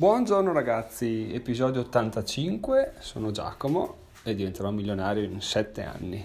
Buongiorno 0.00 0.52
ragazzi, 0.52 1.28
episodio 1.34 1.80
85, 1.80 2.92
sono 3.00 3.32
Giacomo 3.32 3.96
e 4.22 4.36
diventerò 4.36 4.70
milionario 4.70 5.24
in 5.24 5.40
7 5.40 5.82
anni. 5.82 6.24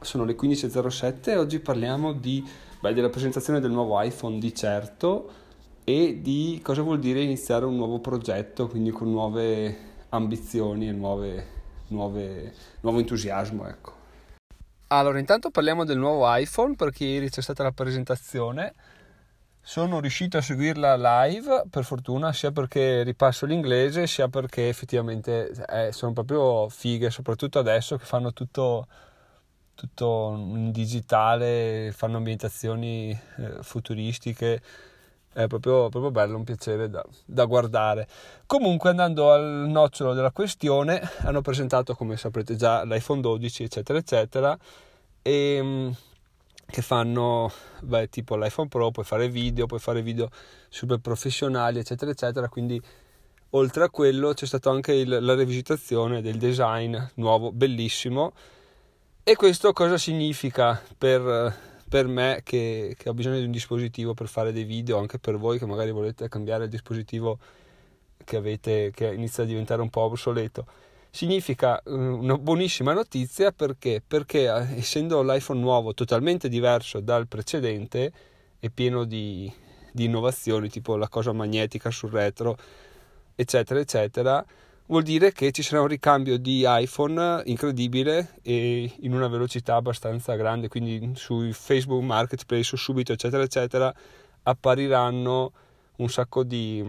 Sono 0.00 0.22
le 0.22 0.36
15.07 0.36 1.30
e 1.30 1.36
oggi 1.36 1.58
parliamo 1.58 2.12
di, 2.12 2.48
beh, 2.78 2.94
della 2.94 3.08
presentazione 3.08 3.58
del 3.58 3.72
nuovo 3.72 4.00
iPhone 4.00 4.38
di 4.38 4.54
certo 4.54 5.32
e 5.82 6.20
di 6.22 6.60
cosa 6.62 6.82
vuol 6.82 7.00
dire 7.00 7.22
iniziare 7.22 7.64
un 7.64 7.74
nuovo 7.74 7.98
progetto, 7.98 8.68
quindi 8.68 8.90
con 8.90 9.10
nuove 9.10 9.76
ambizioni 10.10 10.86
e 10.86 10.92
nuove, 10.92 11.46
nuove, 11.88 12.54
nuovo 12.82 13.00
entusiasmo. 13.00 13.66
Ecco. 13.66 13.92
Allora, 14.86 15.18
intanto 15.18 15.50
parliamo 15.50 15.84
del 15.84 15.98
nuovo 15.98 16.32
iPhone 16.32 16.76
perché 16.76 17.04
ieri 17.04 17.30
c'è 17.30 17.42
stata 17.42 17.64
la 17.64 17.72
presentazione 17.72 18.74
sono 19.66 19.98
riuscito 19.98 20.36
a 20.36 20.42
seguirla 20.42 21.24
live, 21.24 21.64
per 21.70 21.84
fortuna, 21.84 22.34
sia 22.34 22.52
perché 22.52 23.02
ripasso 23.02 23.46
l'inglese, 23.46 24.06
sia 24.06 24.28
perché 24.28 24.68
effettivamente 24.68 25.50
eh, 25.70 25.90
sono 25.90 26.12
proprio 26.12 26.68
fighe, 26.68 27.08
soprattutto 27.08 27.58
adesso 27.60 27.96
che 27.96 28.04
fanno 28.04 28.34
tutto, 28.34 28.86
tutto 29.74 30.34
in 30.36 30.70
digitale, 30.70 31.92
fanno 31.96 32.18
ambientazioni 32.18 33.18
eh, 33.38 33.62
futuristiche. 33.62 34.60
È 35.32 35.46
proprio, 35.46 35.88
proprio, 35.88 36.10
bello, 36.10 36.36
un 36.36 36.44
piacere 36.44 36.90
da, 36.90 37.02
da, 37.24 37.44
guardare. 37.46 38.06
Comunque, 38.46 38.90
andando 38.90 39.32
al 39.32 39.66
nocciolo 39.66 40.12
della 40.12 40.30
questione, 40.30 41.00
hanno 41.22 41.40
presentato, 41.40 41.94
come 41.94 42.18
saprete 42.18 42.54
già, 42.54 42.84
l'iPhone 42.84 43.22
12, 43.22 43.62
eccetera, 43.64 43.98
eccetera. 43.98 44.56
E 45.22 45.92
che 46.74 46.82
fanno 46.82 47.52
beh, 47.82 48.08
tipo 48.08 48.34
l'iPhone 48.34 48.66
Pro, 48.66 48.90
puoi 48.90 49.04
fare 49.04 49.28
video, 49.28 49.66
puoi 49.66 49.78
fare 49.78 50.02
video 50.02 50.28
super 50.68 50.98
professionali, 50.98 51.78
eccetera, 51.78 52.10
eccetera. 52.10 52.48
Quindi 52.48 52.82
oltre 53.50 53.84
a 53.84 53.90
quello 53.90 54.32
c'è 54.32 54.44
stata 54.44 54.70
anche 54.70 54.92
il, 54.92 55.18
la 55.20 55.34
rivisitazione 55.36 56.20
del 56.20 56.36
design 56.36 56.96
nuovo, 57.14 57.52
bellissimo. 57.52 58.32
E 59.22 59.36
questo 59.36 59.72
cosa 59.72 59.96
significa 59.96 60.82
per, 60.98 61.56
per 61.88 62.08
me 62.08 62.40
che, 62.42 62.96
che, 62.98 63.08
ho 63.08 63.14
bisogno 63.14 63.38
di 63.38 63.44
un 63.44 63.52
dispositivo 63.52 64.12
per 64.12 64.26
fare 64.26 64.50
dei 64.50 64.64
video, 64.64 64.98
anche 64.98 65.20
per 65.20 65.36
voi 65.36 65.60
che 65.60 65.66
magari 65.66 65.92
volete 65.92 66.28
cambiare 66.28 66.64
il 66.64 66.70
dispositivo 66.70 67.38
che 68.24 68.34
avete, 68.34 68.90
che 68.92 69.14
inizia 69.14 69.44
a 69.44 69.46
diventare 69.46 69.80
un 69.80 69.90
po' 69.90 70.00
obsoleto? 70.00 70.66
Significa 71.14 71.80
eh, 71.80 71.92
una 71.92 72.36
buonissima 72.36 72.92
notizia 72.92 73.52
perché? 73.52 74.02
Perché 74.04 74.46
eh, 74.46 74.78
essendo 74.78 75.22
l'iPhone 75.22 75.60
nuovo 75.60 75.94
totalmente 75.94 76.48
diverso 76.48 76.98
dal 76.98 77.28
precedente 77.28 78.12
e 78.58 78.70
pieno 78.70 79.04
di, 79.04 79.50
di 79.92 80.06
innovazioni 80.06 80.68
tipo 80.68 80.96
la 80.96 81.08
cosa 81.08 81.32
magnetica 81.32 81.92
sul 81.92 82.10
retro 82.10 82.56
eccetera 83.36 83.78
eccetera 83.78 84.44
vuol 84.86 85.04
dire 85.04 85.30
che 85.30 85.52
ci 85.52 85.62
sarà 85.62 85.82
un 85.82 85.86
ricambio 85.86 86.36
di 86.36 86.64
iPhone 86.66 87.42
incredibile 87.44 88.34
e 88.42 88.92
in 89.02 89.14
una 89.14 89.28
velocità 89.28 89.76
abbastanza 89.76 90.34
grande 90.34 90.66
quindi 90.66 91.12
sui 91.14 91.52
Facebook 91.52 92.02
Marketplace 92.02 92.76
subito 92.76 93.12
eccetera 93.12 93.44
eccetera 93.44 93.94
appariranno 94.42 95.52
un 95.98 96.08
sacco 96.08 96.42
di, 96.42 96.82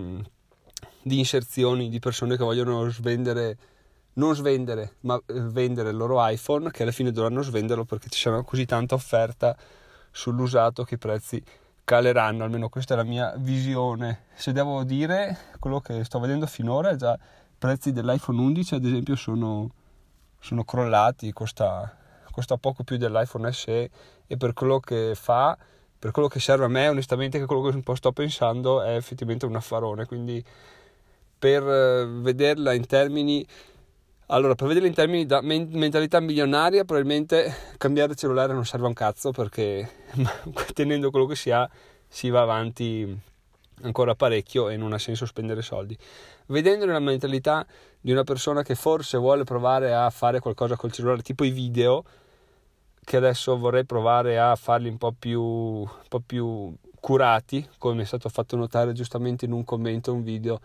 di 1.04 1.20
inserzioni 1.20 1.90
di 1.90 2.00
persone 2.00 2.36
che 2.38 2.44
vogliono 2.44 2.90
svendere 2.90 3.58
non 4.16 4.36
svendere, 4.36 4.96
ma 5.02 5.16
eh, 5.26 5.40
vendere 5.40 5.90
il 5.90 5.98
loro 5.98 6.26
iPhone, 6.26 6.72
che 6.72 6.84
alla 6.84 6.92
fine 6.92 7.12
dovranno 7.12 7.42
svenderlo 7.42 7.86
perché 7.86 8.10
ci 8.10 8.20
sarà 8.20 8.42
così 8.44 8.66
tanta 8.66 8.96
offerta 8.96 9.56
sull'usato 10.12 10.84
che 10.84 10.96
i 10.96 10.98
prezzi 10.98 11.44
caleranno, 11.84 12.44
almeno 12.44 12.70
questa 12.70 12.94
è 12.94 12.98
la 12.98 13.04
mia 13.04 13.34
visione. 13.38 14.26
Se 14.34 14.52
devo 14.52 14.84
dire, 14.84 15.38
quello 15.60 15.80
che 15.80 16.04
sto 16.04 16.20
vedendo 16.20 16.48
finora 16.48 16.96
già 16.96 17.14
i 17.14 17.58
prezzi 17.58 17.92
dell'iPhone 17.92 18.40
11 18.40 18.76
ad 18.76 18.86
esempio 18.86 19.16
sono, 19.16 19.70
sono 20.40 20.64
crollati, 20.64 21.32
costa, 21.32 21.96
costa 22.32 22.58
poco 22.58 22.84
più 22.84 22.98
dell'iPhone 22.98 23.52
SE 23.52 23.90
e 24.28 24.38
per 24.38 24.54
quello 24.54 24.80
che 24.80 25.14
fa, 25.16 25.58
per 25.98 26.12
quello 26.12 26.28
che 26.28 26.40
serve 26.40 26.66
a 26.66 26.70
me, 26.70 26.88
onestamente 26.88 27.38
che 27.38 27.46
quello 27.46 27.70
che 27.70 27.76
un 27.76 27.84
po' 27.84 27.96
sto 27.96 28.12
pensando 28.12 28.82
è 28.82 28.96
effettivamente 28.96 29.46
un 29.46 29.56
affarone, 29.56 30.06
quindi 30.06 30.44
per 31.38 31.62
eh, 31.68 32.06
vederla 32.06 32.74
in 32.74 32.86
termini 32.88 33.46
allora, 34.28 34.56
per 34.56 34.68
vederla 34.68 34.88
in 34.88 34.94
termini 34.94 35.26
di 35.26 35.78
mentalità 35.78 36.20
milionaria, 36.20 36.84
probabilmente 36.84 37.54
cambiare 37.78 38.16
cellulare 38.16 38.54
non 38.54 38.66
serve 38.66 38.86
a 38.86 38.90
un 38.90 38.94
cazzo 38.94 39.32
perché 39.32 39.90
tenendo 40.74 41.12
quello 41.12 41.28
che 41.28 41.36
si 41.36 41.52
ha 41.52 41.70
si 42.08 42.30
va 42.30 42.42
avanti 42.42 43.20
ancora 43.82 44.16
parecchio 44.16 44.70
e 44.70 44.78
non 44.78 44.94
ha 44.94 44.98
senso 44.98 45.26
spendere 45.26 45.62
soldi. 45.62 45.98
Vedendo 46.48 46.86
la 46.86 47.00
mentalità 47.00 47.66
di 48.00 48.12
una 48.12 48.24
persona 48.24 48.64
che 48.64 48.74
forse 48.74 49.18
vuole 49.18 49.44
provare 49.44 49.94
a 49.94 50.10
fare 50.10 50.40
qualcosa 50.40 50.76
col 50.76 50.92
cellulare, 50.92 51.22
tipo 51.22 51.44
i 51.44 51.52
video, 51.52 52.04
che 53.04 53.18
adesso 53.18 53.58
vorrei 53.58 53.86
provare 53.86 54.40
a 54.40 54.56
farli 54.56 54.90
un 54.90 54.98
po' 54.98 55.14
più, 55.18 55.42
un 55.42 55.88
po 56.08 56.20
più 56.20 56.74
curati, 57.00 57.68
come 57.78 58.02
è 58.02 58.06
stato 58.06 58.30
fatto 58.30 58.56
notare 58.56 58.94
giustamente 58.94 59.46
in 59.46 59.52
un 59.52 59.64
commento, 59.64 60.14
un 60.14 60.24
video 60.24 60.60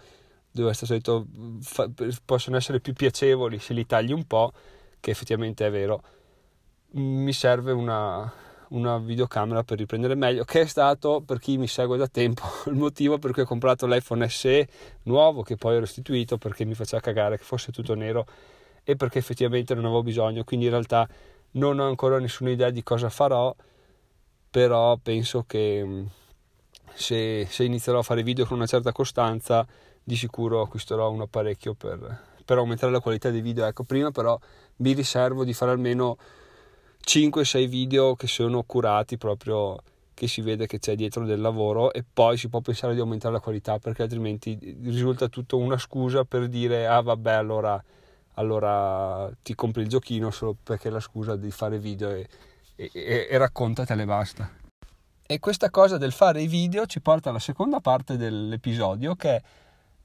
dove 0.50 0.72
sta 0.72 0.86
solito 0.86 1.26
fa, 1.60 1.88
possono 2.24 2.56
essere 2.56 2.80
più 2.80 2.92
piacevoli 2.92 3.58
se 3.58 3.72
li 3.72 3.86
tagli 3.86 4.12
un 4.12 4.24
po', 4.24 4.52
che 5.00 5.10
effettivamente 5.10 5.66
è 5.66 5.70
vero. 5.70 6.02
Mi 6.92 7.32
serve 7.32 7.72
una, 7.72 8.32
una 8.70 8.98
videocamera 8.98 9.62
per 9.62 9.78
riprendere 9.78 10.14
meglio, 10.14 10.44
che 10.44 10.62
è 10.62 10.66
stato 10.66 11.22
per 11.24 11.38
chi 11.38 11.56
mi 11.56 11.66
segue 11.66 11.96
da 11.96 12.08
tempo 12.08 12.42
il 12.66 12.74
motivo 12.74 13.18
per 13.18 13.32
cui 13.32 13.42
ho 13.42 13.46
comprato 13.46 13.86
l'iPhone 13.86 14.28
SE 14.28 14.68
nuovo 15.04 15.42
che 15.42 15.56
poi 15.56 15.76
ho 15.76 15.80
restituito 15.80 16.36
perché 16.36 16.64
mi 16.64 16.74
faceva 16.74 17.00
cagare 17.00 17.38
che 17.38 17.44
fosse 17.44 17.72
tutto 17.72 17.94
nero 17.94 18.26
e 18.82 18.96
perché 18.96 19.18
effettivamente 19.18 19.74
non 19.74 19.84
avevo 19.84 20.02
bisogno, 20.02 20.44
quindi 20.44 20.66
in 20.66 20.72
realtà 20.72 21.08
non 21.52 21.78
ho 21.78 21.86
ancora 21.86 22.18
nessuna 22.18 22.50
idea 22.50 22.70
di 22.70 22.82
cosa 22.82 23.08
farò, 23.08 23.54
però 24.50 24.96
penso 24.96 25.44
che 25.46 26.04
se, 26.94 27.46
se 27.48 27.64
inizierò 27.64 28.00
a 28.00 28.02
fare 28.02 28.22
video 28.22 28.46
con 28.46 28.56
una 28.56 28.66
certa 28.66 28.92
costanza 28.92 29.66
di 30.02 30.16
sicuro 30.16 30.62
acquisterò 30.62 31.10
un 31.10 31.20
apparecchio 31.22 31.74
per, 31.74 32.22
per 32.44 32.58
aumentare 32.58 32.92
la 32.92 33.00
qualità 33.00 33.30
dei 33.30 33.40
video. 33.40 33.66
Ecco, 33.66 33.84
prima 33.84 34.10
però 34.10 34.38
mi 34.76 34.92
riservo 34.92 35.44
di 35.44 35.52
fare 35.52 35.70
almeno 35.70 36.16
5-6 37.04 37.66
video 37.66 38.14
che 38.14 38.26
sono 38.26 38.62
curati 38.62 39.16
proprio 39.16 39.78
che 40.20 40.28
si 40.28 40.42
vede 40.42 40.66
che 40.66 40.78
c'è 40.78 40.96
dietro 40.96 41.24
del 41.24 41.40
lavoro 41.40 41.92
e 41.94 42.04
poi 42.04 42.36
si 42.36 42.50
può 42.50 42.60
pensare 42.60 42.92
di 42.92 43.00
aumentare 43.00 43.32
la 43.32 43.40
qualità 43.40 43.78
perché 43.78 44.02
altrimenti 44.02 44.76
risulta 44.82 45.28
tutto 45.28 45.56
una 45.56 45.78
scusa 45.78 46.24
per 46.24 46.46
dire 46.48 46.86
ah 46.86 47.00
vabbè 47.00 47.32
allora, 47.32 47.82
allora 48.34 49.30
ti 49.42 49.54
compri 49.54 49.80
il 49.80 49.88
giochino 49.88 50.30
solo 50.30 50.54
perché 50.62 50.88
è 50.88 50.90
la 50.90 51.00
scusa 51.00 51.36
di 51.36 51.50
fare 51.50 51.78
video 51.78 52.10
e, 52.10 52.28
e, 52.76 53.28
e 53.30 53.38
raccontatele 53.38 54.04
basta. 54.04 54.50
E 55.26 55.38
questa 55.38 55.70
cosa 55.70 55.96
del 55.96 56.12
fare 56.12 56.42
i 56.42 56.48
video 56.48 56.84
ci 56.84 57.00
porta 57.00 57.30
alla 57.30 57.38
seconda 57.38 57.80
parte 57.80 58.18
dell'episodio 58.18 59.14
che 59.14 59.36
è 59.36 59.42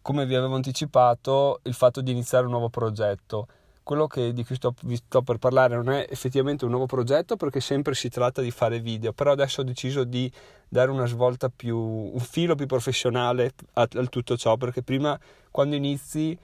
come 0.05 0.27
vi 0.27 0.35
avevo 0.35 0.53
anticipato, 0.53 1.61
il 1.63 1.73
fatto 1.73 1.99
di 1.99 2.11
iniziare 2.11 2.45
un 2.45 2.51
nuovo 2.51 2.69
progetto. 2.69 3.47
Quello 3.81 4.05
che, 4.05 4.33
di 4.33 4.45
cui 4.45 4.53
sto, 4.53 4.75
vi 4.83 4.97
sto 4.97 5.23
per 5.23 5.37
parlare 5.39 5.75
non 5.75 5.89
è 5.89 6.05
effettivamente 6.07 6.63
un 6.63 6.69
nuovo 6.69 6.85
progetto 6.85 7.37
perché 7.37 7.59
sempre 7.59 7.95
si 7.95 8.07
tratta 8.09 8.43
di 8.43 8.51
fare 8.51 8.79
video, 8.79 9.13
però 9.13 9.31
adesso 9.31 9.61
ho 9.61 9.63
deciso 9.63 10.03
di 10.03 10.31
dare 10.69 10.91
una 10.91 11.07
svolta 11.07 11.49
più, 11.49 11.75
un 11.75 12.19
filo 12.19 12.53
più 12.53 12.67
professionale 12.67 13.53
a, 13.73 13.81
a 13.81 14.05
tutto 14.05 14.37
ciò, 14.37 14.57
perché 14.57 14.83
prima 14.83 15.19
quando 15.49 15.75
inizi 15.75 16.37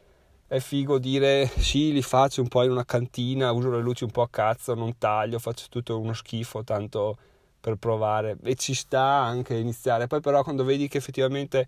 è 0.48 0.58
figo 0.58 0.98
dire 0.98 1.46
sì, 1.46 1.94
li 1.94 2.02
faccio 2.02 2.42
un 2.42 2.48
po' 2.48 2.64
in 2.64 2.72
una 2.72 2.84
cantina, 2.84 3.52
uso 3.52 3.70
le 3.70 3.80
luci 3.80 4.06
un 4.06 4.12
po' 4.12 4.24
a 4.24 4.28
cazzo, 4.28 4.74
non 4.74 4.98
taglio, 4.98 5.38
faccio 5.38 5.68
tutto 5.70 6.00
uno 6.00 6.14
schifo, 6.14 6.64
tanto 6.64 7.16
per 7.60 7.76
provare 7.76 8.38
e 8.42 8.56
ci 8.56 8.74
sta 8.74 9.04
anche 9.04 9.54
iniziare. 9.54 10.08
Poi 10.08 10.20
però 10.20 10.42
quando 10.42 10.64
vedi 10.64 10.88
che 10.88 10.98
effettivamente 10.98 11.68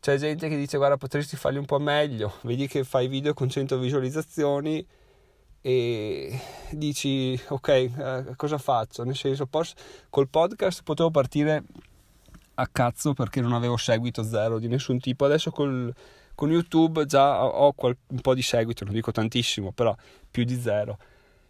c'è 0.00 0.16
gente 0.16 0.48
che 0.48 0.56
dice 0.56 0.78
guarda 0.78 0.96
potresti 0.96 1.36
farli 1.36 1.58
un 1.58 1.66
po' 1.66 1.78
meglio, 1.78 2.34
vedi 2.42 2.66
che 2.66 2.84
fai 2.84 3.06
video 3.06 3.34
con 3.34 3.48
100 3.48 3.78
visualizzazioni 3.78 4.84
e 5.62 6.40
dici 6.70 7.38
ok 7.48 7.68
eh, 7.68 8.24
cosa 8.36 8.56
faccio? 8.56 9.04
Nel 9.04 9.16
senso 9.16 9.46
pos- 9.46 9.74
col 10.08 10.28
podcast 10.28 10.82
potevo 10.82 11.10
partire 11.10 11.62
a 12.54 12.66
cazzo 12.66 13.12
perché 13.12 13.40
non 13.40 13.52
avevo 13.52 13.76
seguito 13.76 14.22
zero 14.22 14.58
di 14.58 14.68
nessun 14.68 14.98
tipo, 14.98 15.24
adesso 15.24 15.50
col, 15.50 15.92
con 16.34 16.50
YouTube 16.50 17.04
già 17.06 17.44
ho 17.44 17.72
qual- 17.72 17.96
un 18.08 18.20
po' 18.20 18.34
di 18.34 18.42
seguito, 18.42 18.84
non 18.84 18.94
dico 18.94 19.12
tantissimo, 19.12 19.72
però 19.72 19.94
più 20.30 20.44
di 20.44 20.58
zero. 20.58 20.98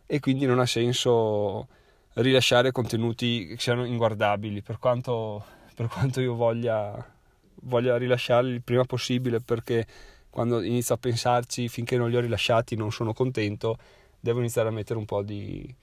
E 0.06 0.18
quindi 0.20 0.44
non 0.46 0.58
ha 0.58 0.66
senso 0.66 1.68
rilasciare 2.14 2.72
contenuti 2.72 3.46
che 3.46 3.56
siano 3.58 3.84
inguardabili 3.84 4.62
per 4.62 4.78
quanto, 4.78 5.44
per 5.74 5.86
quanto 5.86 6.20
io 6.20 6.34
voglia 6.34 7.18
voglia 7.62 7.96
rilasciarli 7.96 8.52
il 8.52 8.62
prima 8.62 8.84
possibile 8.84 9.40
perché 9.40 9.86
quando 10.30 10.62
inizio 10.62 10.94
a 10.94 10.98
pensarci 10.98 11.68
finché 11.68 11.96
non 11.96 12.10
li 12.10 12.16
ho 12.16 12.20
rilasciati 12.20 12.76
non 12.76 12.92
sono 12.92 13.12
contento 13.12 13.76
devo 14.20 14.38
iniziare 14.40 14.68
a 14.68 14.72
mettere 14.72 14.98
un 14.98 15.06
po' 15.06 15.22
di 15.22 15.74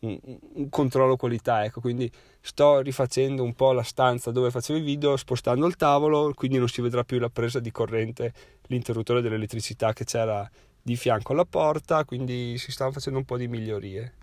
un, 0.00 0.18
un, 0.54 0.68
controllo 0.68 1.16
qualità, 1.16 1.64
ecco, 1.64 1.80
quindi 1.80 2.10
sto 2.40 2.80
rifacendo 2.80 3.42
un 3.42 3.54
po' 3.54 3.72
la 3.72 3.82
stanza 3.82 4.30
dove 4.30 4.50
facevo 4.50 4.78
i 4.78 4.82
video 4.82 5.16
spostando 5.16 5.66
il 5.66 5.76
tavolo, 5.76 6.32
quindi 6.34 6.58
non 6.58 6.68
si 6.68 6.82
vedrà 6.82 7.04
più 7.04 7.18
la 7.18 7.30
presa 7.30 7.60
di 7.60 7.70
corrente, 7.70 8.32
l'interruttore 8.66 9.22
dell'elettricità 9.22 9.92
che 9.92 10.04
c'era 10.04 10.48
di 10.82 10.96
fianco 10.96 11.32
alla 11.32 11.46
porta, 11.46 12.04
quindi 12.04 12.58
si 12.58 12.70
stanno 12.70 12.92
facendo 12.92 13.18
un 13.18 13.24
po' 13.24 13.38
di 13.38 13.48
migliorie. 13.48 14.14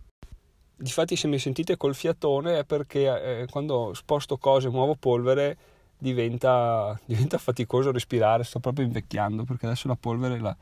Difatti 0.76 1.16
se 1.16 1.28
mi 1.28 1.40
sentite 1.40 1.78
col 1.78 1.96
fiatone 1.96 2.60
è 2.60 2.66
perché 2.66 3.42
eh, 3.42 3.46
quando 3.50 3.94
sposto 3.94 4.38
cose, 4.38 4.70
muovo 4.70 4.96
polvere, 4.96 5.58
diventa, 6.02 7.00
diventa, 7.06 7.38
faticoso 7.38 7.92
respirare, 7.92 8.44
sto 8.44 8.60
proprio 8.60 8.86
invecchiando 8.86 9.44
perché 9.44 9.68
adesso 9.68 9.88
la 9.88 9.96
polvere 9.96 10.40
la, 10.40 10.56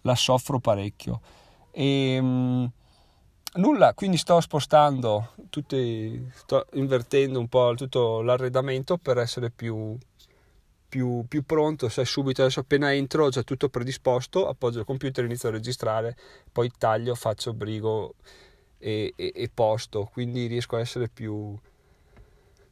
la 0.00 0.14
soffro 0.14 0.58
parecchio. 0.58 1.20
E, 1.70 2.20
mh, 2.20 2.70
nulla, 3.56 3.92
quindi 3.92 4.16
sto 4.16 4.40
spostando, 4.40 5.34
tutti, 5.50 6.26
sto 6.32 6.66
invertendo 6.72 7.38
un 7.38 7.48
po' 7.48 7.74
tutto 7.76 8.22
l'arredamento 8.22 8.96
per 8.96 9.18
essere 9.18 9.50
più, 9.50 9.96
più, 10.88 11.24
più 11.28 11.44
pronto, 11.44 11.90
sai 11.90 12.06
subito, 12.06 12.40
adesso 12.40 12.60
appena 12.60 12.94
entro 12.94 13.26
ho 13.26 13.28
già 13.28 13.42
tutto 13.42 13.68
predisposto, 13.68 14.48
appoggio 14.48 14.78
il 14.78 14.86
computer, 14.86 15.22
inizio 15.22 15.50
a 15.50 15.52
registrare, 15.52 16.16
poi 16.50 16.70
taglio, 16.78 17.14
faccio 17.14 17.52
brigo 17.52 18.14
e, 18.78 19.12
e, 19.16 19.32
e 19.34 19.50
posto, 19.52 20.08
quindi 20.10 20.46
riesco 20.46 20.76
a 20.76 20.80
essere 20.80 21.10
più, 21.10 21.54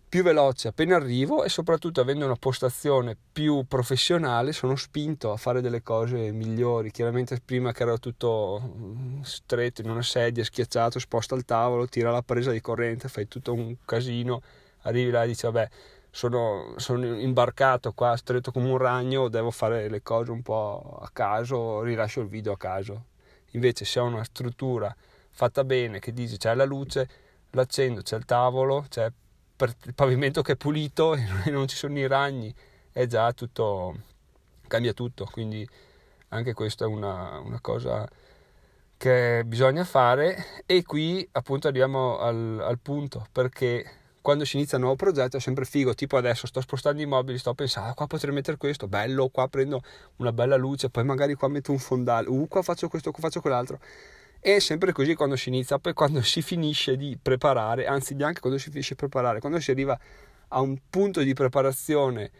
più 0.08 0.22
veloce 0.22 0.68
appena 0.68 0.96
arrivo 0.96 1.42
e 1.42 1.48
soprattutto 1.48 2.00
avendo 2.00 2.24
una 2.24 2.36
postazione 2.36 3.16
più 3.32 3.64
professionale 3.66 4.52
sono 4.52 4.76
spinto 4.76 5.32
a 5.32 5.36
fare 5.36 5.60
delle 5.60 5.82
cose 5.82 6.30
migliori. 6.30 6.90
Chiaramente 6.90 7.40
prima 7.44 7.72
che 7.72 7.82
ero 7.82 7.98
tutto 7.98 8.62
mm, 8.64 9.22
stretto 9.22 9.82
in 9.82 9.90
una 9.90 10.02
sedia, 10.02 10.44
schiacciato, 10.44 10.98
sposta 10.98 11.34
al 11.34 11.44
tavolo, 11.44 11.86
tira 11.86 12.10
la 12.10 12.22
presa 12.22 12.52
di 12.52 12.60
corrente, 12.60 13.08
fai 13.08 13.26
tutto 13.26 13.52
un 13.52 13.76
casino, 13.84 14.42
arrivi 14.82 15.10
là 15.10 15.24
e 15.24 15.26
dici 15.26 15.44
vabbè 15.44 15.68
sono, 16.10 16.74
sono 16.76 17.18
imbarcato 17.18 17.92
qua 17.92 18.16
stretto 18.16 18.52
come 18.52 18.70
un 18.70 18.78
ragno, 18.78 19.28
devo 19.28 19.50
fare 19.50 19.88
le 19.88 20.02
cose 20.02 20.30
un 20.30 20.40
po' 20.40 20.98
a 21.02 21.10
caso, 21.12 21.82
rilascio 21.82 22.20
il 22.20 22.28
video 22.28 22.52
a 22.52 22.56
caso. 22.56 23.04
Invece 23.50 23.84
se 23.84 24.00
ho 24.00 24.04
una 24.04 24.24
struttura 24.24 24.94
fatta 25.30 25.64
bene 25.64 25.98
che 25.98 26.12
dice 26.12 26.38
c'è 26.38 26.54
la 26.54 26.64
luce, 26.64 27.08
l'accendo, 27.50 28.00
c'è 28.02 28.16
il 28.16 28.24
tavolo, 28.24 28.86
c'è 28.88 29.10
il 29.58 29.94
pavimento 29.94 30.42
che 30.42 30.52
è 30.52 30.56
pulito 30.56 31.14
e 31.44 31.50
non 31.50 31.66
ci 31.66 31.76
sono 31.76 31.98
i 31.98 32.06
ragni, 32.06 32.54
è 32.92 33.06
già 33.06 33.32
tutto, 33.32 33.94
cambia 34.66 34.92
tutto, 34.92 35.26
quindi 35.30 35.68
anche 36.28 36.52
questa 36.52 36.84
è 36.84 36.88
una, 36.88 37.38
una 37.38 37.60
cosa 37.60 38.08
che 38.96 39.42
bisogna 39.44 39.84
fare 39.84 40.62
e 40.64 40.82
qui 40.82 41.26
appunto 41.32 41.68
arriviamo 41.68 42.18
al, 42.18 42.58
al 42.60 42.78
punto 42.78 43.26
perché 43.30 43.84
quando 44.26 44.44
si 44.44 44.56
inizia 44.56 44.76
un 44.78 44.84
nuovo 44.84 44.96
progetto 44.98 45.36
è 45.36 45.40
sempre 45.40 45.64
figo, 45.64 45.94
tipo 45.94 46.16
adesso 46.16 46.48
sto 46.48 46.60
spostando 46.60 47.00
i 47.00 47.06
mobili, 47.06 47.38
sto 47.38 47.54
pensando, 47.54 47.90
ah, 47.90 47.94
qua 47.94 48.08
potrei 48.08 48.34
mettere 48.34 48.56
questo, 48.56 48.88
bello, 48.88 49.28
qua 49.28 49.46
prendo 49.46 49.82
una 50.16 50.32
bella 50.32 50.56
luce, 50.56 50.90
poi 50.90 51.04
magari 51.04 51.34
qua 51.34 51.46
metto 51.46 51.70
un 51.70 51.78
fondale, 51.78 52.28
uh, 52.28 52.48
qua 52.48 52.60
faccio 52.62 52.88
questo, 52.88 53.12
qua 53.12 53.20
faccio 53.20 53.40
quell'altro. 53.40 53.78
È 54.46 54.60
sempre 54.60 54.92
così 54.92 55.16
quando 55.16 55.34
si 55.34 55.48
inizia, 55.48 55.80
poi 55.80 55.92
quando 55.92 56.22
si 56.22 56.40
finisce 56.40 56.96
di 56.96 57.18
preparare, 57.20 57.88
anzi 57.88 58.14
neanche 58.14 58.38
quando 58.38 58.60
si 58.60 58.70
finisce 58.70 58.90
di 58.90 59.00
preparare, 59.00 59.40
quando 59.40 59.58
si 59.58 59.72
arriva 59.72 59.98
a 60.50 60.60
un 60.60 60.78
punto 60.88 61.20
di 61.22 61.32
preparazione 61.32 62.30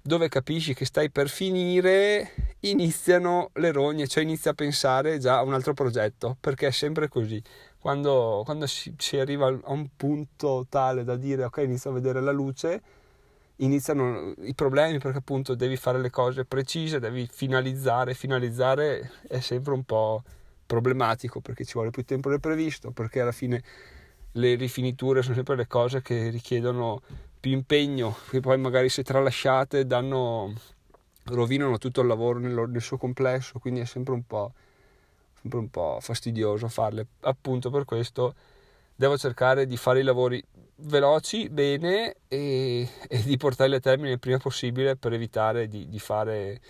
dove 0.00 0.28
capisci 0.28 0.74
che 0.74 0.84
stai 0.84 1.10
per 1.10 1.28
finire, 1.28 2.54
iniziano 2.60 3.50
le 3.54 3.72
rogne, 3.72 4.06
cioè 4.06 4.22
inizia 4.22 4.52
a 4.52 4.54
pensare 4.54 5.18
già 5.18 5.38
a 5.38 5.42
un 5.42 5.52
altro 5.52 5.74
progetto, 5.74 6.36
perché 6.38 6.68
è 6.68 6.70
sempre 6.70 7.08
così. 7.08 7.42
Quando, 7.80 8.42
quando 8.44 8.68
si, 8.68 8.94
si, 8.96 9.18
arriva 9.18 9.48
a 9.48 9.72
un 9.72 9.88
punto 9.96 10.66
tale 10.68 11.02
da 11.02 11.16
dire 11.16 11.42
ok 11.42 11.56
inizio 11.64 11.90
a 11.90 11.94
vedere 11.94 12.20
la 12.20 12.30
luce 12.30 12.80
iniziano 13.56 14.34
i 14.42 14.54
problemi 14.54 14.98
perché 14.98 15.18
appunto 15.18 15.56
devi 15.56 15.76
fare 15.76 15.98
le 15.98 16.10
cose 16.10 16.44
precise 16.44 16.98
devi 16.98 17.28
finalizzare 17.30 18.14
finalizzare 18.14 19.10
è 19.28 19.40
sempre 19.40 19.74
un 19.74 19.84
po' 19.84 20.22
problematico 20.70 21.40
perché 21.40 21.64
ci 21.64 21.72
vuole 21.74 21.90
più 21.90 22.04
tempo 22.04 22.30
del 22.30 22.38
previsto 22.38 22.92
perché 22.92 23.20
alla 23.20 23.32
fine 23.32 23.62
le 24.32 24.54
rifiniture 24.54 25.22
sono 25.22 25.34
sempre 25.34 25.56
le 25.56 25.66
cose 25.66 26.00
che 26.00 26.28
richiedono 26.28 27.02
più 27.40 27.50
impegno 27.50 28.16
che 28.28 28.38
poi 28.38 28.56
magari 28.58 28.88
se 28.88 29.02
tralasciate 29.02 29.86
danno 29.86 30.52
rovinano 31.24 31.78
tutto 31.78 32.02
il 32.02 32.06
lavoro 32.06 32.38
nel, 32.38 32.68
nel 32.68 32.80
suo 32.80 32.96
complesso 32.98 33.58
quindi 33.58 33.80
è 33.80 33.84
sempre 33.84 34.14
un 34.14 34.24
po' 34.24 34.52
sempre 35.40 35.58
un 35.58 35.70
po' 35.70 35.98
fastidioso 36.00 36.68
farle. 36.68 37.06
Appunto 37.20 37.70
per 37.70 37.84
questo 37.84 38.34
devo 38.94 39.16
cercare 39.16 39.66
di 39.66 39.76
fare 39.76 40.00
i 40.00 40.04
lavori 40.04 40.42
veloci, 40.76 41.48
bene 41.48 42.16
e, 42.28 42.88
e 43.08 43.22
di 43.22 43.36
portarli 43.36 43.74
a 43.74 43.80
termine 43.80 44.12
il 44.12 44.18
prima 44.18 44.38
possibile 44.38 44.96
per 44.96 45.12
evitare 45.12 45.68
di, 45.68 45.88
di 45.88 45.98
fare... 45.98 46.60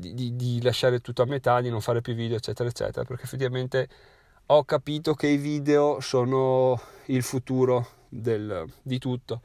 Di, 0.00 0.14
di, 0.14 0.36
di, 0.36 0.62
lasciare 0.62 1.00
tutto 1.00 1.22
a 1.22 1.26
metà, 1.26 1.60
di 1.60 1.70
non 1.70 1.80
fare 1.80 2.00
più 2.00 2.14
video, 2.14 2.36
eccetera, 2.36 2.68
eccetera, 2.68 3.04
perché 3.04 3.24
effettivamente 3.24 3.88
ho 4.46 4.62
capito 4.62 5.14
che 5.14 5.26
i 5.26 5.38
video 5.38 5.98
sono 5.98 6.80
il 7.06 7.24
futuro 7.24 7.84
del, 8.08 8.64
di 8.80 8.98
tutto. 8.98 9.40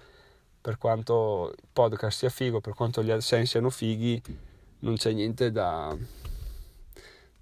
Per 0.61 0.77
quanto 0.77 1.55
il 1.57 1.67
podcast 1.73 2.19
sia 2.19 2.29
figo, 2.29 2.61
per 2.61 2.75
quanto 2.75 3.01
gli 3.01 3.09
AdSense 3.09 3.47
siano 3.47 3.71
fighi, 3.71 4.21
non 4.81 4.95
c'è 4.95 5.11
niente 5.11 5.51
da, 5.51 5.97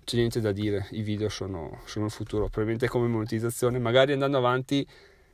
c'è 0.05 0.15
niente 0.15 0.39
da 0.39 0.53
dire, 0.53 0.87
i 0.91 1.01
video 1.01 1.29
sono, 1.29 1.81
sono 1.85 2.05
il 2.05 2.11
futuro, 2.11 2.45
probabilmente 2.45 2.87
come 2.87 3.07
monetizzazione, 3.07 3.77
magari 3.77 4.13
andando 4.13 4.37
avanti, 4.37 4.87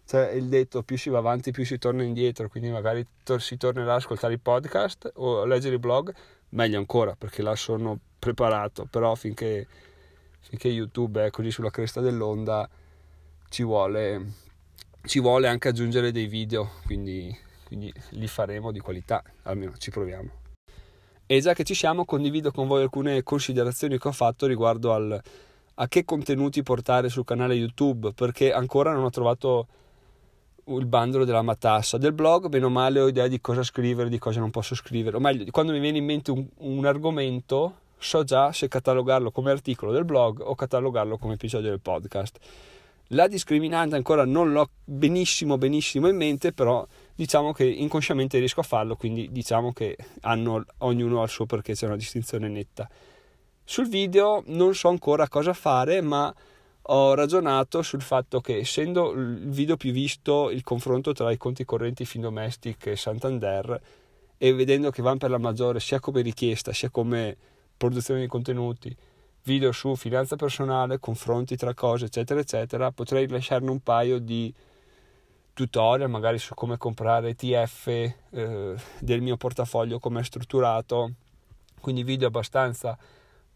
cioè 0.05 0.31
il 0.31 0.45
detto 0.45 0.83
più 0.83 0.97
si 0.97 1.09
va 1.09 1.19
avanti 1.19 1.51
più 1.51 1.63
si 1.63 1.77
torna 1.77 2.03
indietro, 2.03 2.49
quindi 2.49 2.69
magari 2.69 3.05
tor- 3.23 3.41
si 3.41 3.55
tornerà 3.55 3.91
ad 3.91 3.97
ascoltare 3.99 4.33
i 4.33 4.39
podcast 4.39 5.11
o 5.15 5.41
a 5.41 5.45
leggere 5.45 5.75
i 5.75 5.79
blog, 5.79 6.13
meglio 6.49 6.77
ancora 6.77 7.15
perché 7.15 7.41
là 7.41 7.55
sono 7.55 7.99
preparato, 8.19 8.85
però 8.89 9.15
finché, 9.15 9.67
finché 10.39 10.67
YouTube 10.67 11.25
è 11.25 11.29
così 11.29 11.51
sulla 11.51 11.69
cresta 11.69 12.01
dell'onda 12.01 12.69
ci 13.49 13.63
vuole, 13.63 14.33
ci 15.03 15.19
vuole 15.19 15.47
anche 15.47 15.69
aggiungere 15.69 16.11
dei 16.11 16.27
video, 16.27 16.71
quindi, 16.85 17.35
quindi 17.65 17.93
li 18.11 18.27
faremo 18.27 18.71
di 18.71 18.79
qualità, 18.79 19.23
almeno 19.43 19.77
ci 19.77 19.91
proviamo. 19.91 20.29
E 21.25 21.41
già 21.41 21.53
che 21.53 21.63
ci 21.63 21.73
siamo, 21.73 22.05
condivido 22.05 22.51
con 22.51 22.67
voi 22.67 22.81
alcune 22.81 23.21
considerazioni 23.23 23.97
che 23.97 24.07
ho 24.07 24.13
fatto 24.13 24.45
riguardo 24.45 24.93
al, 24.93 25.21
a 25.75 25.87
che 25.87 26.05
contenuti 26.05 26.63
portare 26.63 27.09
sul 27.09 27.25
canale 27.25 27.53
YouTube, 27.53 28.13
perché 28.13 28.53
ancora 28.53 28.93
non 28.93 29.03
ho 29.03 29.09
trovato 29.09 29.67
il 30.67 30.85
bandolo 30.85 31.25
della 31.25 31.41
matassa 31.41 31.97
del 31.97 32.13
blog, 32.13 32.47
bene 32.47 32.65
o 32.65 32.69
male 32.69 32.99
ho 32.99 33.07
idea 33.07 33.27
di 33.27 33.39
cosa 33.39 33.63
scrivere, 33.63 34.09
di 34.09 34.19
cosa 34.19 34.39
non 34.39 34.51
posso 34.51 34.75
scrivere, 34.75 35.17
o 35.17 35.19
meglio, 35.19 35.45
quando 35.51 35.71
mi 35.71 35.79
viene 35.79 35.97
in 35.97 36.05
mente 36.05 36.31
un, 36.31 36.45
un 36.57 36.85
argomento, 36.85 37.75
so 37.97 38.23
già 38.23 38.51
se 38.51 38.67
catalogarlo 38.67 39.31
come 39.31 39.51
articolo 39.51 39.91
del 39.91 40.05
blog 40.05 40.41
o 40.41 40.55
catalogarlo 40.55 41.17
come 41.17 41.33
episodio 41.33 41.69
del 41.69 41.79
podcast. 41.79 42.37
La 43.11 43.27
discriminante 43.27 43.95
ancora 43.95 44.25
non 44.25 44.51
l'ho 44.51 44.69
benissimo 44.83 45.57
benissimo 45.57 46.09
in 46.09 46.17
mente, 46.17 46.51
però 46.51 46.85
diciamo 47.15 47.53
che 47.53 47.63
inconsciamente 47.63 48.37
riesco 48.37 48.59
a 48.59 48.63
farlo, 48.63 48.97
quindi 48.97 49.31
diciamo 49.31 49.71
che 49.71 49.95
hanno, 50.21 50.65
ognuno 50.79 51.21
ha 51.21 51.23
il 51.23 51.29
suo 51.29 51.45
perché 51.45 51.73
c'è 51.73 51.85
una 51.85 51.95
distinzione 51.95 52.49
netta. 52.49 52.89
Sul 53.63 53.87
video 53.87 54.43
non 54.47 54.75
so 54.75 54.89
ancora 54.89 55.29
cosa 55.29 55.53
fare, 55.53 56.01
ma 56.01 56.33
ho 56.89 57.13
ragionato 57.13 57.81
sul 57.81 58.01
fatto 58.01 58.39
che 58.39 58.57
essendo 58.57 59.11
il 59.11 59.49
video 59.49 59.77
più 59.77 59.91
visto 59.91 60.49
il 60.49 60.63
confronto 60.63 61.11
tra 61.11 61.31
i 61.31 61.37
conti 61.37 61.65
correnti 61.65 62.05
Findomestic 62.05 62.87
e 62.87 62.95
Santander 62.95 63.81
e 64.37 64.53
vedendo 64.53 64.89
che 64.91 65.01
vanno 65.01 65.17
per 65.17 65.29
la 65.29 65.37
maggiore 65.37 65.79
sia 65.79 65.99
come 65.99 66.21
richiesta 66.21 66.71
sia 66.71 66.89
come 66.89 67.35
produzione 67.75 68.21
di 68.21 68.27
contenuti 68.27 68.95
video 69.47 69.71
su 69.71 69.95
finanza 69.95 70.35
personale, 70.35 70.99
confronti 70.99 71.55
tra 71.55 71.73
cose, 71.73 72.05
eccetera, 72.05 72.41
eccetera, 72.41 72.91
potrei 72.91 73.29
lasciarne 73.29 73.69
un 73.69 73.79
paio 73.79 74.19
di 74.19 74.53
tutorial, 75.53 76.09
magari 76.09 76.37
su 76.37 76.53
come 76.53 76.77
comprare 76.77 77.29
ETF 77.29 77.87
eh, 77.87 78.75
del 78.99 79.21
mio 79.21 79.37
portafoglio, 79.37 79.99
come 79.99 80.19
è 80.19 80.23
strutturato, 80.23 81.13
quindi 81.79 82.03
video 82.03 82.27
abbastanza 82.27 82.97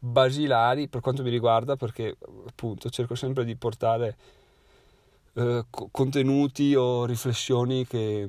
basilari 0.04 0.88
per 0.88 1.00
quanto 1.00 1.22
mi 1.22 1.30
riguarda, 1.30 1.76
perché 1.76 2.18
appunto 2.48 2.90
cerco 2.90 3.14
sempre 3.14 3.46
di 3.46 3.56
portare 3.56 4.18
eh, 5.34 5.66
contenuti 5.70 6.74
o 6.74 7.06
riflessioni 7.06 7.86
che 7.86 8.28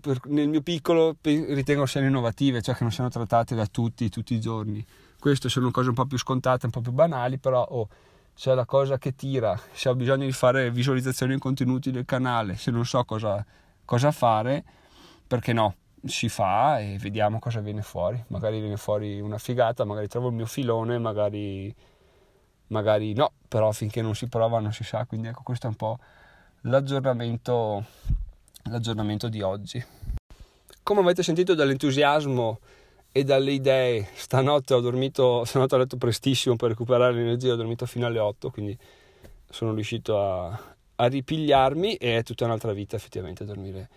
per, 0.00 0.20
nel 0.26 0.48
mio 0.48 0.62
piccolo 0.62 1.16
ritengo 1.20 1.86
siano 1.86 2.06
innovative, 2.06 2.62
cioè 2.62 2.76
che 2.76 2.84
non 2.84 2.92
siano 2.92 3.10
trattate 3.10 3.56
da 3.56 3.66
tutti 3.66 4.08
tutti 4.08 4.34
i 4.34 4.40
giorni. 4.40 4.84
Queste 5.18 5.48
sono 5.48 5.72
cose 5.72 5.88
un 5.88 5.94
po' 5.94 6.06
più 6.06 6.18
scontate, 6.18 6.66
un 6.66 6.72
po' 6.72 6.80
più 6.80 6.92
banali, 6.92 7.38
però 7.38 7.66
oh, 7.68 7.88
se 8.32 8.52
è 8.52 8.54
la 8.54 8.64
cosa 8.64 8.96
che 8.96 9.16
tira, 9.16 9.58
se 9.72 9.88
ho 9.88 9.96
bisogno 9.96 10.24
di 10.24 10.32
fare 10.32 10.70
visualizzazioni 10.70 11.32
in 11.32 11.40
contenuti 11.40 11.90
del 11.90 12.04
canale, 12.04 12.56
se 12.56 12.70
non 12.70 12.86
so 12.86 13.02
cosa, 13.04 13.44
cosa 13.84 14.12
fare, 14.12 14.62
perché 15.26 15.52
no? 15.52 15.74
Si 16.04 16.28
fa 16.28 16.80
e 16.80 16.98
vediamo 16.98 17.38
cosa 17.38 17.60
viene 17.60 17.82
fuori. 17.82 18.22
Magari 18.28 18.60
viene 18.60 18.76
fuori 18.76 19.20
una 19.20 19.38
figata, 19.38 19.84
magari 19.84 20.08
trovo 20.08 20.28
il 20.28 20.34
mio 20.34 20.46
filone, 20.46 20.98
magari, 20.98 21.74
magari 22.68 23.14
no, 23.14 23.32
però 23.48 23.72
finché 23.72 24.02
non 24.02 24.14
si 24.14 24.28
prova 24.28 24.60
non 24.60 24.72
si 24.72 24.84
sa, 24.84 25.06
quindi 25.06 25.28
ecco 25.28 25.42
questo 25.42 25.66
è 25.66 25.70
un 25.70 25.76
po' 25.76 25.98
l'aggiornamento, 26.62 27.84
l'aggiornamento 28.64 29.28
di 29.28 29.40
oggi. 29.40 29.84
Come 30.82 31.00
avete 31.00 31.22
sentito 31.22 31.54
dall'entusiasmo 31.54 32.58
e 33.10 33.24
dalle 33.24 33.52
idee, 33.52 34.08
stanotte 34.12 34.74
ho 34.74 34.80
dormito, 34.80 35.44
stanotte 35.44 35.76
ho 35.76 35.78
letto 35.78 35.96
prestissimo 35.96 36.56
per 36.56 36.70
recuperare 36.70 37.14
l'energia, 37.14 37.52
ho 37.52 37.56
dormito 37.56 37.86
fino 37.86 38.06
alle 38.06 38.18
8, 38.18 38.50
quindi 38.50 38.76
sono 39.48 39.72
riuscito 39.72 40.20
a, 40.20 40.74
a 40.96 41.06
ripigliarmi 41.06 41.94
e 41.94 42.18
è 42.18 42.22
tutta 42.22 42.44
un'altra 42.44 42.72
vita 42.72 42.96
effettivamente 42.96 43.44
dormire, 43.44 43.88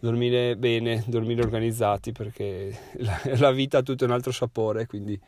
dormire 0.00 0.56
bene, 0.56 1.04
dormire 1.06 1.42
organizzati 1.42 2.12
perché 2.12 2.76
la, 2.98 3.20
la, 3.36 3.50
vita 3.52 3.78
ha 3.78 3.82
tutto 3.82 4.04
un 4.04 4.10
altro 4.10 4.32
sapore, 4.32 4.86
quindi, 4.86 5.18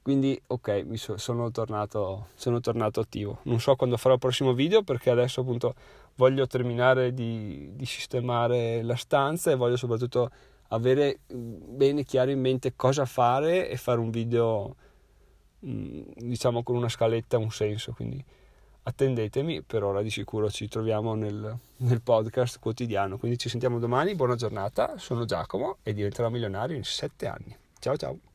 quindi 0.00 0.40
ok, 0.46 0.86
so, 0.94 1.18
sono, 1.18 1.50
tornato, 1.50 2.28
sono 2.34 2.60
tornato 2.60 3.00
attivo. 3.00 3.40
Non 3.42 3.60
so 3.60 3.76
quando 3.76 3.96
farò 3.96 4.14
il 4.14 4.20
prossimo 4.20 4.54
video 4.54 4.82
perché 4.82 5.10
adesso 5.10 5.40
appunto 5.40 5.74
voglio 6.14 6.46
terminare 6.46 7.12
di, 7.12 7.70
di 7.74 7.86
sistemare 7.86 8.82
la 8.82 8.96
stanza 8.96 9.50
e 9.50 9.56
voglio 9.56 9.76
soprattutto 9.76 10.30
avere 10.68 11.20
bene 11.26 12.04
chiaro 12.04 12.30
in 12.30 12.40
mente 12.40 12.74
cosa 12.76 13.04
fare 13.06 13.68
e 13.68 13.76
fare 13.76 14.00
un 14.00 14.10
video 14.10 14.74
diciamo 15.60 16.62
con 16.62 16.76
una 16.76 16.88
scaletta 16.88 17.38
un 17.38 17.50
senso 17.50 17.92
quindi 17.92 18.22
attendetemi, 18.88 19.62
per 19.62 19.84
ora 19.84 20.02
di 20.02 20.10
sicuro 20.10 20.50
ci 20.50 20.68
troviamo 20.68 21.14
nel, 21.14 21.56
nel 21.76 22.02
podcast 22.02 22.58
quotidiano. 22.58 23.18
Quindi 23.18 23.38
ci 23.38 23.48
sentiamo 23.48 23.78
domani, 23.78 24.14
buona 24.14 24.34
giornata, 24.34 24.96
sono 24.96 25.24
Giacomo 25.24 25.78
e 25.82 25.92
diventerò 25.92 26.28
milionario 26.30 26.76
in 26.76 26.84
sette 26.84 27.26
anni. 27.26 27.56
Ciao 27.78 27.96
ciao! 27.96 28.27